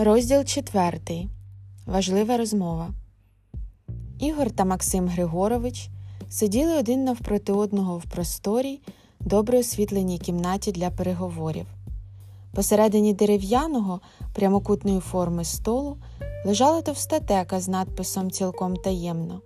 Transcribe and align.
Розділ 0.00 0.44
четвертий. 0.44 1.28
Важлива 1.86 2.36
розмова. 2.36 2.90
Ігор 4.18 4.50
та 4.50 4.64
Максим 4.64 5.08
Григорович 5.08 5.88
сиділи 6.30 6.78
один 6.78 7.04
навпроти 7.04 7.52
одного 7.52 7.98
в 7.98 8.04
просторій, 8.04 8.80
добре 9.20 9.58
освітленій 9.58 10.18
кімнаті 10.18 10.72
для 10.72 10.90
переговорів. 10.90 11.66
Посередині 12.54 13.14
дерев'яного 13.14 14.00
прямокутної 14.34 15.00
форми 15.00 15.44
столу 15.44 15.96
лежала 16.44 16.82
товста 16.82 17.20
тека 17.20 17.60
з 17.60 17.68
надписом 17.68 18.30
цілком 18.30 18.76
таємно, 18.76 19.40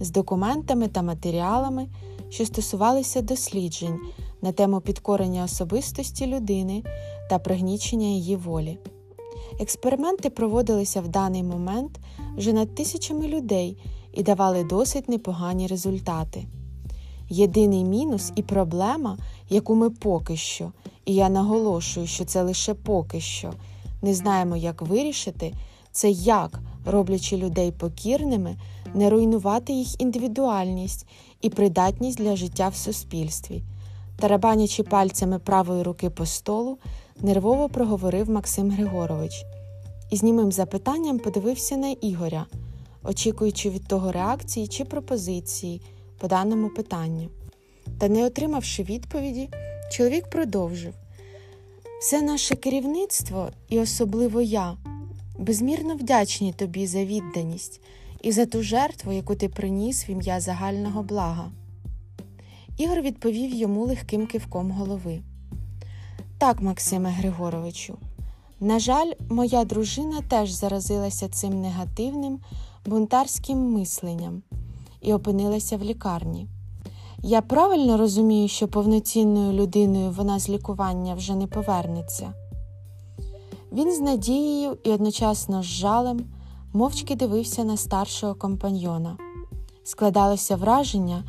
з 0.00 0.10
документами 0.10 0.88
та 0.88 1.02
матеріалами, 1.02 1.88
що 2.28 2.46
стосувалися 2.46 3.22
досліджень 3.22 3.98
на 4.42 4.52
тему 4.52 4.80
підкорення 4.80 5.44
особистості 5.44 6.26
людини 6.26 6.82
та 7.30 7.38
пригнічення 7.38 8.06
її 8.06 8.36
волі. 8.36 8.78
Експерименти 9.60 10.30
проводилися 10.30 11.00
в 11.00 11.08
даний 11.08 11.42
момент 11.42 12.00
вже 12.36 12.52
над 12.52 12.74
тисячами 12.74 13.28
людей 13.28 13.76
і 14.12 14.22
давали 14.22 14.64
досить 14.64 15.08
непогані 15.08 15.66
результати. 15.66 16.46
Єдиний 17.28 17.84
мінус 17.84 18.32
і 18.36 18.42
проблема, 18.42 19.18
яку 19.48 19.74
ми 19.74 19.90
поки 19.90 20.36
що, 20.36 20.72
і 21.04 21.14
я 21.14 21.28
наголошую, 21.28 22.06
що 22.06 22.24
це 22.24 22.42
лише 22.42 22.74
поки 22.74 23.20
що, 23.20 23.52
не 24.02 24.14
знаємо, 24.14 24.56
як 24.56 24.82
вирішити, 24.82 25.54
це 25.92 26.10
як, 26.10 26.60
роблячи 26.86 27.36
людей 27.36 27.72
покірними, 27.72 28.56
не 28.94 29.10
руйнувати 29.10 29.72
їх 29.72 30.00
індивідуальність 30.00 31.06
і 31.40 31.50
придатність 31.50 32.18
для 32.18 32.36
життя 32.36 32.68
в 32.68 32.76
суспільстві. 32.76 33.62
Тарабанячи 34.18 34.82
пальцями 34.82 35.38
правої 35.38 35.82
руки 35.82 36.10
по 36.10 36.26
столу, 36.26 36.78
нервово 37.22 37.68
проговорив 37.68 38.30
Максим 38.30 38.70
Григорович 38.70 39.44
і 40.10 40.16
з 40.16 40.22
німим 40.22 40.52
запитанням 40.52 41.18
подивився 41.18 41.76
на 41.76 41.90
Ігоря, 41.90 42.46
очікуючи 43.02 43.70
від 43.70 43.86
того 43.86 44.12
реакції 44.12 44.68
чи 44.68 44.84
пропозиції 44.84 45.82
по 46.18 46.28
даному 46.28 46.68
питанню. 46.68 47.28
Та, 47.98 48.08
не 48.08 48.26
отримавши 48.26 48.82
відповіді, 48.82 49.48
чоловік 49.92 50.30
продовжив 50.30 50.94
все 52.00 52.22
наше 52.22 52.56
керівництво, 52.56 53.50
і 53.68 53.78
особливо 53.78 54.40
я, 54.42 54.76
безмірно 55.38 55.96
вдячні 55.96 56.52
тобі 56.52 56.86
за 56.86 57.04
відданість 57.04 57.80
і 58.22 58.32
за 58.32 58.46
ту 58.46 58.62
жертву, 58.62 59.12
яку 59.12 59.34
ти 59.34 59.48
приніс 59.48 60.08
в 60.08 60.10
ім'я 60.10 60.40
загального 60.40 61.02
блага. 61.02 61.50
Ігор 62.78 63.00
відповів 63.00 63.54
йому 63.54 63.84
легким 63.84 64.26
кивком 64.26 64.70
голови. 64.70 65.20
Так, 66.38 66.60
Максиме 66.60 67.10
Григоровичу, 67.10 67.98
на 68.60 68.78
жаль, 68.78 69.12
моя 69.30 69.64
дружина 69.64 70.22
теж 70.28 70.50
заразилася 70.50 71.28
цим 71.28 71.60
негативним 71.60 72.40
бунтарським 72.86 73.72
мисленням 73.72 74.42
і 75.00 75.14
опинилася 75.14 75.76
в 75.76 75.82
лікарні. 75.82 76.48
Я 77.22 77.42
правильно 77.42 77.96
розумію, 77.96 78.48
що 78.48 78.68
повноцінною 78.68 79.52
людиною 79.52 80.10
вона 80.10 80.38
з 80.38 80.48
лікування 80.48 81.14
вже 81.14 81.34
не 81.34 81.46
повернеться. 81.46 82.32
Він 83.72 83.96
з 83.96 84.00
надією 84.00 84.78
і 84.84 84.90
одночасно 84.90 85.62
з 85.62 85.66
жалем 85.66 86.20
мовчки 86.72 87.14
дивився 87.14 87.64
на 87.64 87.76
старшого 87.76 88.34
компаньйона. 88.34 89.16
Складалося 89.84 90.56
враження, 90.56 91.24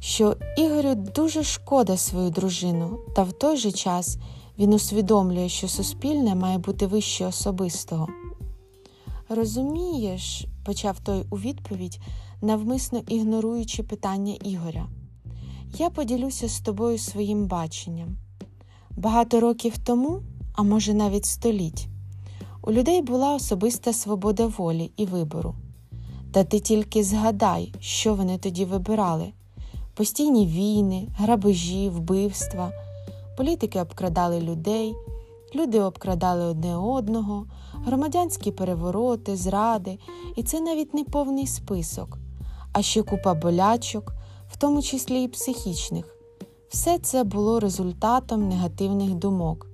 що 0.00 0.36
Ігорю 0.56 0.94
дуже 0.94 1.42
шкода 1.42 1.96
свою 1.96 2.30
дружину, 2.30 2.98
та 3.16 3.22
в 3.22 3.32
той 3.32 3.56
же 3.56 3.72
час 3.72 4.18
він 4.58 4.72
усвідомлює, 4.74 5.48
що 5.48 5.68
суспільне 5.68 6.34
має 6.34 6.58
бути 6.58 6.86
вище 6.86 7.26
особистого. 7.26 8.08
Розумієш, 9.28 10.46
почав 10.64 11.00
той 11.00 11.24
у 11.30 11.36
відповідь, 11.36 12.00
навмисно 12.42 13.02
ігноруючи 13.08 13.82
питання 13.82 14.34
Ігоря, 14.44 14.88
я 15.78 15.90
поділюся 15.90 16.48
з 16.48 16.60
тобою 16.60 16.98
своїм 16.98 17.46
баченням. 17.46 18.16
Багато 18.90 19.40
років 19.40 19.78
тому, 19.78 20.22
а 20.52 20.62
може 20.62 20.94
навіть 20.94 21.26
століть, 21.26 21.88
у 22.62 22.72
людей 22.72 23.02
була 23.02 23.34
особиста 23.34 23.92
свобода 23.92 24.46
волі 24.46 24.92
і 24.96 25.06
вибору. 25.06 25.54
Та 26.32 26.44
ти 26.44 26.60
тільки 26.60 27.04
згадай, 27.04 27.72
що 27.80 28.14
вони 28.14 28.38
тоді 28.38 28.64
вибирали 28.64 29.32
постійні 29.94 30.46
війни, 30.46 31.08
грабежі, 31.16 31.88
вбивства. 31.88 32.72
Політики 33.38 33.80
обкрадали 33.80 34.40
людей, 34.40 34.94
люди 35.54 35.80
обкрадали 35.80 36.44
одне 36.44 36.76
одного, 36.76 37.46
громадянські 37.84 38.52
перевороти, 38.52 39.36
зради, 39.36 39.98
і 40.36 40.42
це 40.42 40.60
навіть 40.60 40.94
не 40.94 41.04
повний 41.04 41.46
список, 41.46 42.18
а 42.72 42.82
ще 42.82 43.02
купа 43.02 43.34
болячок, 43.34 44.12
в 44.48 44.56
тому 44.56 44.82
числі 44.82 45.22
і 45.22 45.28
психічних. 45.28 46.16
Все 46.68 46.98
це 46.98 47.24
було 47.24 47.60
результатом 47.60 48.48
негативних 48.48 49.14
думок, 49.14 49.66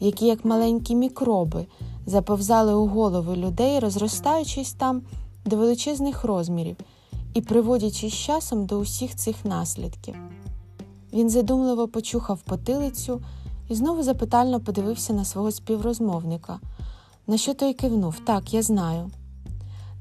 які, 0.00 0.26
як 0.26 0.44
маленькі 0.44 0.94
мікроби, 0.94 1.66
заповзали 2.06 2.74
у 2.74 2.86
голови 2.86 3.36
людей, 3.36 3.78
розростаючись 3.78 4.72
там 4.72 5.02
до 5.44 5.56
величезних 5.56 6.24
розмірів 6.24 6.76
і 7.34 7.40
приводячи 7.40 8.08
з 8.08 8.14
часом 8.14 8.66
до 8.66 8.78
усіх 8.78 9.16
цих 9.16 9.44
наслідків. 9.44 10.14
Він 11.12 11.30
задумливо 11.30 11.88
почухав 11.88 12.42
потилицю 12.42 13.22
і 13.68 13.74
знову 13.74 14.02
запитально 14.02 14.60
подивився 14.60 15.12
на 15.12 15.24
свого 15.24 15.50
співрозмовника, 15.50 16.60
на 17.26 17.38
що 17.38 17.54
той 17.54 17.74
кивнув 17.74 18.18
так, 18.26 18.54
я 18.54 18.62
знаю. 18.62 19.10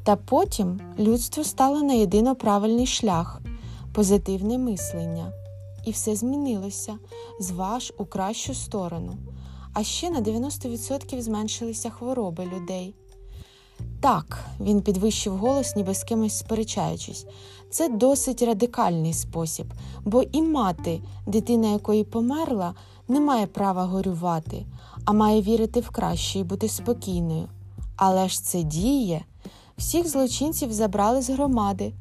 Та 0.03 0.15
потім 0.15 0.79
людство 0.99 1.43
стало 1.43 1.81
на 1.81 1.93
єдино 1.93 2.35
правильний 2.35 2.85
шлях, 2.85 3.41
позитивне 3.93 4.57
мислення, 4.57 5.31
і 5.85 5.91
все 5.91 6.15
змінилося 6.15 6.97
з 7.39 7.51
ваш 7.51 7.93
у 7.97 8.05
кращу 8.05 8.53
сторону, 8.53 9.17
а 9.73 9.83
ще 9.83 10.09
на 10.09 10.21
90% 10.21 11.21
зменшилися 11.21 11.89
хвороби 11.89 12.45
людей. 12.45 12.95
Так, 14.01 14.45
він 14.59 14.81
підвищив 14.81 15.37
голос, 15.37 15.75
ніби 15.75 15.93
з 15.93 16.03
кимось 16.03 16.37
сперечаючись. 16.37 17.25
Це 17.69 17.89
досить 17.89 18.41
радикальний 18.41 19.13
спосіб, 19.13 19.65
бо 20.05 20.21
і 20.21 20.41
мати, 20.41 21.01
дитина 21.27 21.71
якої 21.71 22.03
померла, 22.03 22.73
не 23.07 23.19
має 23.19 23.47
права 23.47 23.85
горювати, 23.85 24.65
а 25.05 25.13
має 25.13 25.41
вірити 25.41 25.79
в 25.79 25.89
краще 25.89 26.39
і 26.39 26.43
бути 26.43 26.69
спокійною. 26.69 27.47
Але 27.95 28.29
ж 28.29 28.43
це 28.43 28.63
діє. 28.63 29.25
Всіх 29.77 30.07
злочинців 30.07 30.73
забрали 30.73 31.21
з 31.21 31.29
громади, 31.29 31.93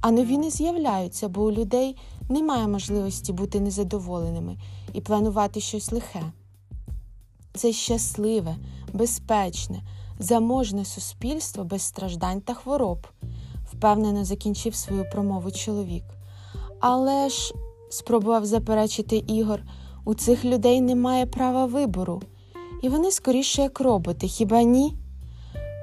а 0.00 0.10
нові 0.10 0.38
не 0.38 0.50
з'являються, 0.50 1.28
бо 1.28 1.42
у 1.42 1.52
людей 1.52 1.96
немає 2.28 2.68
можливості 2.68 3.32
бути 3.32 3.60
незадоволеними 3.60 4.56
і 4.92 5.00
планувати 5.00 5.60
щось 5.60 5.92
лихе. 5.92 6.22
Це 7.54 7.72
щасливе, 7.72 8.56
безпечне 8.92 9.82
заможне 10.22 10.84
суспільство 10.84 11.64
без 11.64 11.82
страждань 11.82 12.40
та 12.40 12.54
хвороб, 12.54 13.06
впевнено 13.72 14.24
закінчив 14.24 14.74
свою 14.74 15.10
промову 15.10 15.50
чоловік. 15.50 16.04
Але 16.80 17.28
ж, 17.28 17.54
спробував 17.90 18.46
заперечити 18.46 19.16
Ігор, 19.16 19.62
у 20.04 20.14
цих 20.14 20.44
людей 20.44 20.80
немає 20.80 21.26
права 21.26 21.66
вибору, 21.66 22.22
і 22.82 22.88
вони 22.88 23.10
скоріше 23.10 23.62
як 23.62 23.80
роботи, 23.80 24.28
хіба 24.28 24.62
ні? 24.62 24.94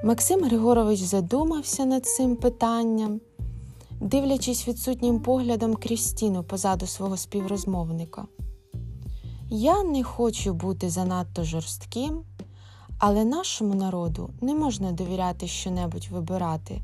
Максим 0.04 0.44
Григорович 0.44 1.00
задумався 1.00 1.84
над 1.84 2.06
цим 2.06 2.36
питанням, 2.36 3.20
дивлячись 4.00 4.68
відсутнім 4.68 5.20
поглядом 5.20 5.74
крізь 5.74 6.08
стіну 6.08 6.44
позаду 6.44 6.86
свого 6.86 7.16
співрозмовника. 7.16 8.26
Я 9.50 9.82
не 9.82 10.04
хочу 10.04 10.54
бути 10.54 10.90
занадто 10.90 11.44
жорстким 11.44 12.22
але 13.00 13.24
нашому 13.24 13.74
народу 13.74 14.30
не 14.40 14.54
можна 14.54 14.92
довіряти 14.92 15.46
щонебудь 15.46 16.08
вибирати. 16.10 16.80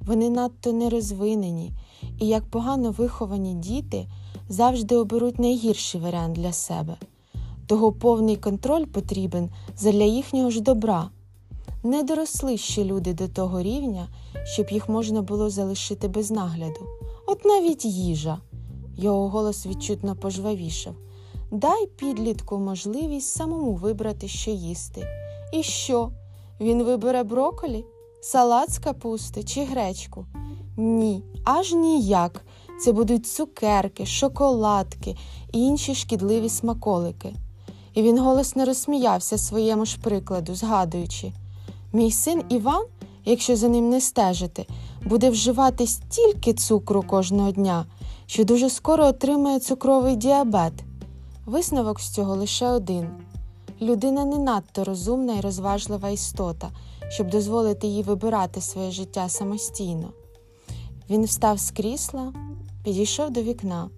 Вони 0.00 0.30
надто 0.30 0.72
нерозвинені 0.72 1.72
і, 2.18 2.26
як 2.26 2.44
погано 2.44 2.90
виховані 2.90 3.54
діти, 3.54 4.06
завжди 4.48 4.96
оберуть 4.96 5.38
найгірший 5.38 6.00
варіант 6.00 6.34
для 6.34 6.52
себе. 6.52 6.96
Того 7.66 7.92
повний 7.92 8.36
контроль 8.36 8.84
потрібен 8.84 9.50
задля 9.76 10.04
їхнього 10.04 10.50
ж 10.50 10.60
добра. 10.60 11.10
Не 11.82 12.02
доросли 12.02 12.56
ще 12.56 12.84
люди 12.84 13.14
до 13.14 13.28
того 13.28 13.62
рівня, 13.62 14.08
щоб 14.44 14.70
їх 14.70 14.88
можна 14.88 15.22
було 15.22 15.50
залишити 15.50 16.08
без 16.08 16.30
нагляду. 16.30 16.80
От 17.26 17.44
навіть 17.44 17.84
їжа. 17.84 18.38
Його 18.96 19.28
голос 19.28 19.66
відчутно 19.66 20.16
пожвавішав. 20.16 20.94
Дай 21.50 21.86
підлітку 21.86 22.58
можливість 22.58 23.28
самому 23.28 23.72
вибрати, 23.72 24.28
що 24.28 24.50
їсти. 24.50 25.06
І 25.52 25.62
що? 25.62 26.10
Він 26.60 26.82
вибере 26.82 27.22
броколі, 27.22 27.84
салат 28.22 28.72
з 28.72 28.78
капусти 28.78 29.44
чи 29.44 29.64
гречку? 29.64 30.26
Ні, 30.76 31.22
аж 31.44 31.72
ніяк. 31.72 32.44
Це 32.84 32.92
будуть 32.92 33.26
цукерки, 33.26 34.06
шоколадки 34.06 35.16
і 35.52 35.58
інші 35.60 35.94
шкідливі 35.94 36.48
смаколики. 36.48 37.34
І 37.94 38.02
він 38.02 38.18
голосно 38.18 38.64
розсміявся 38.64 39.38
своєму 39.38 39.84
ж 39.84 40.00
прикладу, 40.00 40.54
згадуючи 40.54 41.32
Мій 41.92 42.10
син 42.10 42.42
Іван, 42.48 42.84
якщо 43.24 43.56
за 43.56 43.68
ним 43.68 43.90
не 43.90 44.00
стежити, 44.00 44.66
буде 45.04 45.30
вживати 45.30 45.86
стільки 45.86 46.52
цукру 46.52 47.02
кожного 47.02 47.50
дня, 47.50 47.86
що 48.26 48.44
дуже 48.44 48.70
скоро 48.70 49.06
отримає 49.06 49.60
цукровий 49.60 50.16
діабет. 50.16 50.72
Висновок 51.46 52.00
з 52.00 52.10
цього 52.10 52.36
лише 52.36 52.68
один: 52.68 53.08
людина 53.82 54.24
не 54.24 54.38
надто 54.38 54.84
розумна 54.84 55.38
і 55.38 55.40
розважлива 55.40 56.08
істота, 56.08 56.70
щоб 57.08 57.30
дозволити 57.30 57.86
їй 57.86 58.02
вибирати 58.02 58.60
своє 58.60 58.90
життя 58.90 59.28
самостійно. 59.28 60.12
Він 61.10 61.24
встав 61.24 61.58
з 61.58 61.70
крісла, 61.70 62.32
підійшов 62.84 63.30
до 63.30 63.42
вікна, 63.42 63.90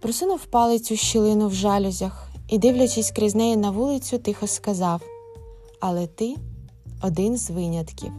просунув 0.00 0.46
палець 0.46 0.92
у 0.92 0.96
щілину 0.96 1.48
в 1.48 1.54
жалюзях 1.54 2.28
і, 2.48 2.58
дивлячись 2.58 3.10
крізь 3.10 3.34
неї 3.34 3.56
на 3.56 3.70
вулицю, 3.70 4.18
тихо 4.18 4.46
сказав: 4.46 5.02
Але 5.80 6.06
ти 6.06 6.36
один 7.02 7.36
з 7.36 7.50
винятків. 7.50 8.12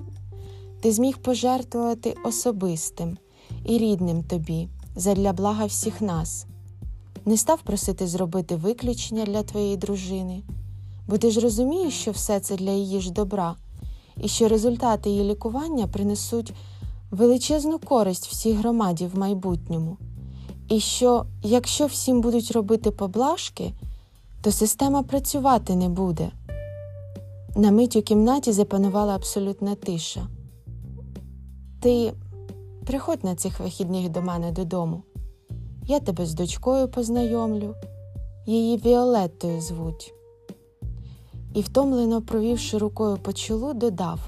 Ти 0.81 0.92
зміг 0.92 1.18
пожертвувати 1.18 2.16
особистим 2.25 3.18
і 3.66 3.77
рідним 3.77 4.24
тобі 4.24 4.68
задля 4.95 5.33
блага 5.33 5.66
всіх 5.66 6.01
нас. 6.01 6.45
Не 7.25 7.37
став 7.37 7.61
просити 7.61 8.07
зробити 8.07 8.55
виключення 8.55 9.25
для 9.25 9.43
твоєї 9.43 9.77
дружини, 9.77 10.43
бо 11.07 11.17
ти 11.17 11.31
ж 11.31 11.39
розумієш, 11.39 11.93
що 11.93 12.11
все 12.11 12.39
це 12.39 12.55
для 12.55 12.71
її 12.71 13.01
ж 13.01 13.11
добра, 13.11 13.55
і 14.17 14.27
що 14.27 14.47
результати 14.47 15.09
її 15.09 15.23
лікування 15.23 15.87
принесуть 15.87 16.53
величезну 17.11 17.79
користь 17.79 18.27
всій 18.27 18.53
громаді 18.53 19.09
в 19.13 19.17
майбутньому, 19.17 19.97
і 20.69 20.79
що, 20.79 21.25
якщо 21.43 21.85
всім 21.85 22.21
будуть 22.21 22.51
робити 22.51 22.91
поблажки, 22.91 23.73
то 24.41 24.51
система 24.51 25.03
працювати 25.03 25.75
не 25.75 25.89
буде. 25.89 26.31
На 27.55 27.71
мить 27.71 27.95
у 27.95 28.01
кімнаті 28.01 28.51
запанувала 28.51 29.15
абсолютна 29.15 29.75
тиша. 29.75 30.27
Ти 31.81 32.13
приходь 32.85 33.23
на 33.23 33.35
цих 33.35 33.59
вихідних 33.59 34.09
до 34.09 34.21
мене 34.21 34.51
додому. 34.51 35.03
Я 35.88 36.00
тебе 36.00 36.25
з 36.25 36.33
дочкою 36.33 36.88
познайомлю, 36.88 37.75
її 38.45 38.77
Віолеттою 38.77 39.62
звуть. 39.62 40.13
І, 41.53 41.62
втомлено 41.62 42.21
провівши 42.21 42.77
рукою 42.77 43.18
по 43.18 43.33
чолу, 43.33 43.74
додав 43.74 44.19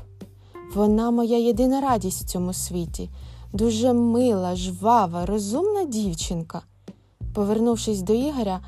вона 0.76 1.12
моя 1.12 1.38
єдина 1.38 1.82
радість 1.82 2.22
в 2.24 2.28
цьому 2.28 2.54
світі, 2.54 3.10
дуже 3.54 3.94
мила, 3.94 4.56
жвава, 4.56 5.26
розумна 5.26 5.86
дівчинка. 5.86 6.62
Повернувшись 7.34 8.02
до 8.02 8.14
Ігоря, 8.14 8.60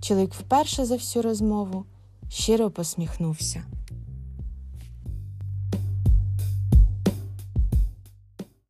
чоловік 0.00 0.34
вперше 0.34 0.84
за 0.84 0.94
всю 0.94 1.22
розмову 1.22 1.84
щиро 2.28 2.70
посміхнувся. 2.70 3.62